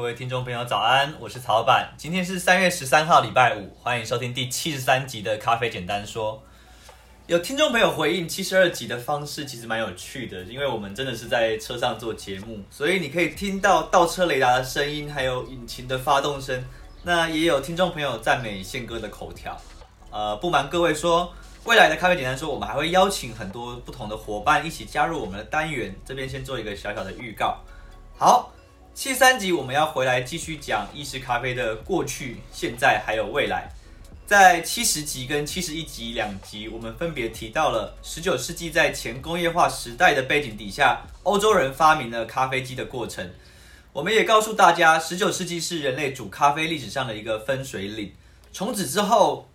[0.00, 1.12] 各位听众朋友，早安！
[1.20, 6.42] 我是曹板，今天是三月十三号，礼拜五，欢迎收听第七十三集的《咖啡简单说》。
[7.26, 16.64] 有听众朋友回应，七十二集的方式其实蛮有趣的，因为我们真的是在车上做节目，所以你可以听到倒车雷达的声音，还有引擎的发动声。
[17.02, 19.54] 那也有听众朋友赞美宪哥的口条。
[20.10, 21.30] 呃，不瞒各位说，
[21.64, 25.94] 未来的咖啡简单说，我们还会邀请很多不同的伙伴一起加入我们的单元。
[26.06, 27.58] 这边先做一个小小的预告。
[28.16, 28.50] 好。
[28.92, 33.70] 七十三集我们要回来继续讲意式咖啡的过去、现在还有未来。
[34.26, 43.30] 在七十集跟七十一集两集，我们分别提到了十九世纪在前工业化时代的背景底下，欧洲人发明了咖啡机的过程。
[43.92, 48.12] 我们也告诉大家，十九世纪是人类煮咖啡历史上的一个分水岭。
[48.52, 49.48] 从此之后，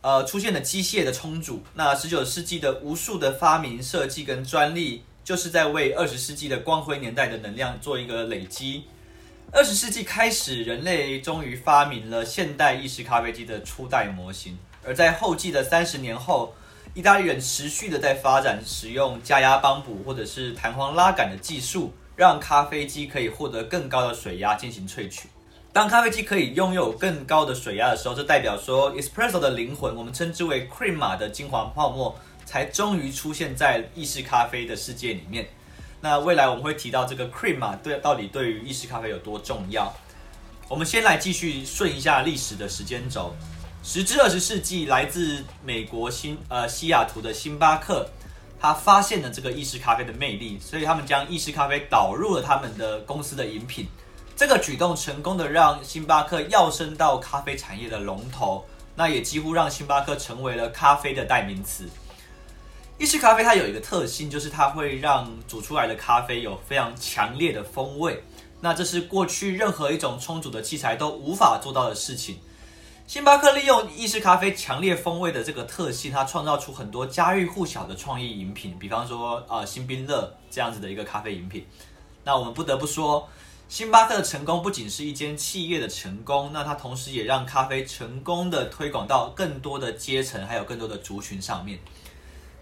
[0.00, 1.62] 呃，出现了机械的冲煮。
[1.74, 5.04] 那十九世纪的无数的发明、设计跟专利。
[5.28, 8.84] 就是在为二十世纪的光辉年代的能量做一个累积。
[9.52, 14.56] 二十世纪开始，人类终于发明了现代意式咖啡机的初代模型。
[14.82, 16.54] 而在后继的三十年后，
[16.94, 25.28] 意大利人持续的在发展使用加压帮补或者是弹簧拉杆的技术，让咖啡机可以获得更高的水压进行萃取。
[25.74, 32.18] 当咖啡机可以拥有更高的水压的时候，这代表说 espresso 的灵魂，我们称之为 crema 的精华泡沫。
[32.48, 35.46] 才终于出现在意式咖啡的世界里面。
[36.00, 39.94] 那未来我们会提到这个 crema 对到底对于意式咖啡有多重要。
[40.66, 43.36] 我们先来继续顺一下历史的时间轴。
[43.82, 48.08] 十至二十世纪，来自美国新呃西雅图的星巴克，
[48.58, 53.86] 他发现了这个意式咖啡的魅力，所以他们将意式咖啡导入了他们的公司的饮品。
[54.34, 61.86] 这个举动成功的让星巴克跃升到咖啡产业的龙头，那也几乎让星巴克成为了咖啡的代名词。
[62.98, 68.20] 意式咖啡它有一个特性，就是它会让煮出来的咖啡有非常强烈的风味。
[68.60, 72.38] 那这是过去任何一种冲煮的器材都无法做到的事情。
[73.06, 81.64] 星巴克利用意式咖啡强烈风味的这个特性，它创造出很多家喻户晓的创意饮品，比方说呃星冰乐这样子的一个咖啡饮品。
[82.24, 83.28] 那我们不得不说，
[83.68, 91.78] 星巴克的成功不仅是一间企业的成功，那它同时也让咖啡成功的推广到更多的阶层，还有更多的族群上面。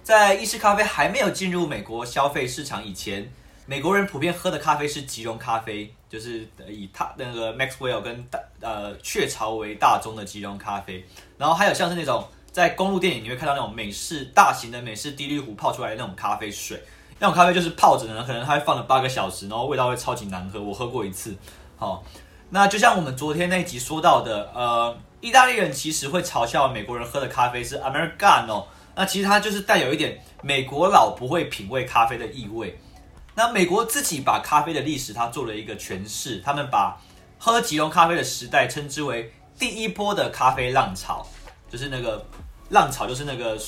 [0.06, 3.28] 在意式咖啡还没有进入美国消费市场以前，
[3.66, 11.04] 美国人普遍喝的咖啡是即溶咖啡，就是以他那个 Maxwell 跟大呃雀巢为大宗的即溶咖啡。
[11.36, 16.80] 然后还有像是那种在公路电影你会看到那种美式大型的美式滴滤壶泡出来的那种咖啡水，
[17.18, 20.62] 那种咖啡就是泡着呢，可能它会放了八个小时，然后味道会超级难喝。
[20.62, 21.34] 我喝过一次。
[21.76, 22.04] 好，
[22.50, 28.66] 那就像我们昨天那集说到的，呃，意大利人其实会嘲笑美国人喝的咖啡是 Americano。
[28.96, 32.76] 那其实它就是带有一点美国佬不会品味咖啡的意味。
[33.34, 36.40] 那美国自己把咖啡的历史，它做了一个诠释。
[36.40, 36.98] 他们把
[37.38, 41.26] 喝即溶咖啡的时代称之为第一波的咖啡浪潮，
[41.70, 42.24] 就是那个
[42.70, 43.58] 浪潮，就是那个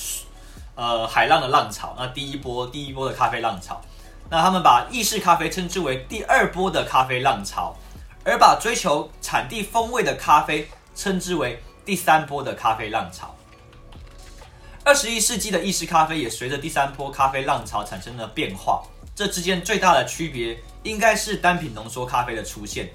[0.73, 1.93] 呃海浪的浪潮。
[1.95, 3.79] 那第一波第一波的咖啡浪潮。
[4.31, 7.75] 那他们把意式咖啡称之为第二波的咖啡浪潮，
[8.23, 13.35] 而把追求产地风味的咖啡称之为第三波的咖啡浪潮。
[14.89, 18.81] 二十一世纪的意式咖啡也随着第三波咖啡浪潮产生了变化。
[19.15, 22.89] 这之间最大的区别应该是单品浓缩咖啡的出现。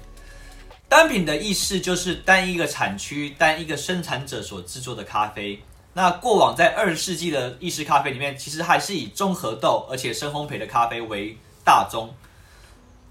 [0.89, 5.57] 单品的意思就是单一个产区、单一个生产者所制作的咖啡。
[5.93, 12.13] 那过往在二十世纪的意式咖啡里面，其实还是以中和豆而且深烘焙的咖啡为大宗。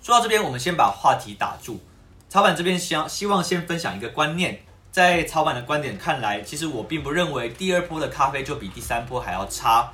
[0.02, 1.80] 说到这边，我们先把话题打住。
[2.28, 4.60] 草板这边希希望先分享一个观念。
[4.94, 9.92] 在曹板的观点看来，其实我并不认为第二波的咖啡就比第三波还要差。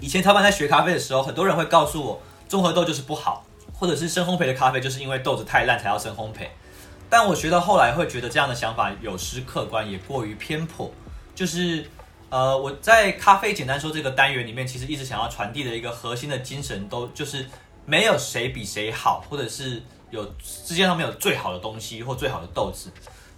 [0.00, 6.48] 以前曹板在学咖啡的时候，很多人会告诉我，综合豆就是不好，或者是深烘焙的咖啡就是因为豆子太烂才要深烘焙。
[7.08, 10.90] 但我学到后来会觉得这样的想法有失客观，也过于偏颇。
[11.32, 11.88] 就是
[12.28, 17.46] 呃，我在咖啡简单说这个单元里面，其实一直想要传递的一个核心的精神，都就是
[17.84, 19.80] 没有谁比谁好，或者是
[20.10, 22.90] 有世界上面有最好的东西或最好的豆子。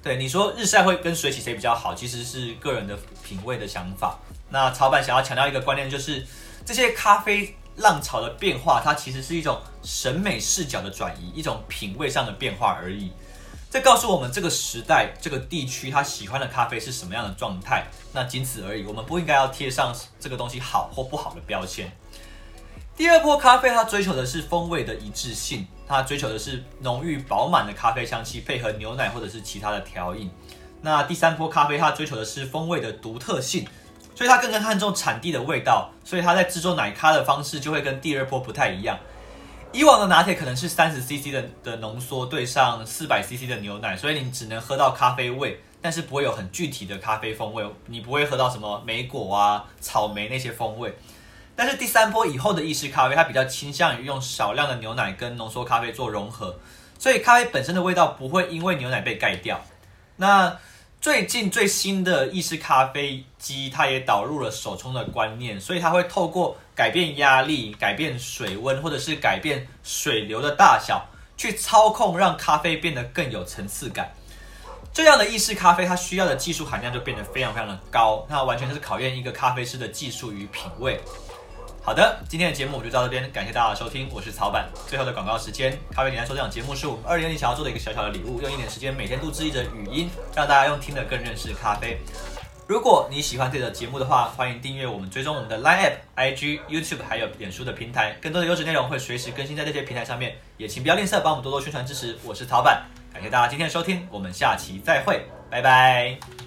[0.03, 1.95] 对你说，日晒会跟水洗谁比较好？
[1.95, 4.19] 其实是个人的品味的想法。
[4.49, 6.25] 那曹板想要强调一个观念，就是
[6.65, 13.13] 这些咖啡浪潮的变化，它其实是一种审美视角的转移，一种品味上的变化而已。
[13.71, 17.85] 这告诉我们这个时代、这个地区他喜欢的咖啡是什么样的状态。
[18.13, 21.93] 那仅此而已，我们不应该要贴上这个东西好或不好的标签。
[22.97, 25.67] 第二波咖啡，它追求的是风味的一致性。
[25.89, 30.31] 它追求的是浓郁饱满的咖啡香气，配合牛奶或者是其他的调饮。
[30.83, 33.67] 那第三波咖啡，它追求的是风味的独特性，
[34.15, 35.91] 所以它更更看重产地的味道。
[36.05, 38.99] 所以它在制作奶咖的方式就会跟第二波不太一样。
[39.73, 50.97] 以往的拿铁可能是三十 CC 的的浓缩兑上四百 CC 的牛奶，所以你只能喝到咖啡味，但是不会有很具体的咖啡风味，你不会喝到什么莓果啊、草莓那些风味。
[51.59, 56.57] 但是第三波以后的意式咖啡，它比较倾向于用少量的牛奶跟浓缩咖啡做融合，
[57.01, 59.61] 所以咖啡本身的味道不会因为牛奶被盖掉。
[60.15, 60.57] 那
[61.01, 71.05] 最近最新的意式咖啡机，它也导入了手冲的观念，所以它会透过改变压力、改变水温，或者是改变水流的大小，
[71.37, 74.09] 去操控让咖啡变得更有层次感。
[74.93, 81.01] 这样的意式咖啡，它需要的技术含量就变得非常非常的高，那完全是考验一个咖啡师的技术与品味。
[81.89, 84.69] 好的，今天的节目就到这边，感谢大家的收听，我是曹板。
[84.87, 91.99] 最后的广告时间，咖啡简单说这档节目是我们二零二零想要做的一个小小的礼物，用一点时间每天录制一则语音，让大家用听的更认识咖啡。
[92.67, 102.19] 如果你喜欢这个节目的话，欢迎订阅我们，追踪我们的 Line App、IG、YouTube 还有脸书的平台，更多的优质内容会随时更新在这些平台上面，也请不要吝啬帮我们多多宣传支持。
[102.23, 102.83] 我是曹板，
[103.15, 106.38] 感谢大家今天的收听，我们下期再会，拜拜。